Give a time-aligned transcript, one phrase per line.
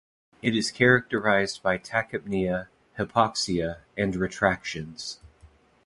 [0.41, 5.19] It is characterized by tachypnea, hypoxia, and retractions.